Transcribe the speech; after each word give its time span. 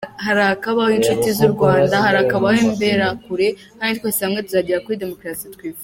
Harakabaho 0.25 0.91
Inshuti 0.99 1.27
z’u 1.37 1.49
Rwanda, 1.53 1.95
harakabaho 2.05 2.57
Imberakuri 2.67 3.47
kandi 3.77 3.93
twese 3.99 4.19
hamwe 4.25 4.39
tuzagera 4.45 4.83
kuri 4.85 5.01
Demukarasi 5.01 5.53
twifuza. 5.55 5.79